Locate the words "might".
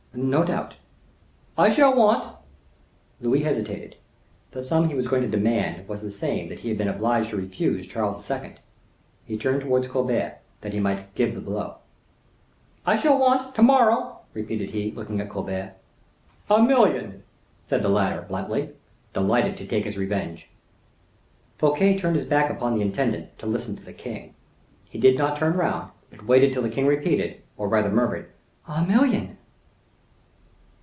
10.81-11.15